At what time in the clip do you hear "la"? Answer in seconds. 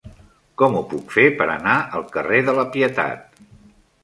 2.63-2.65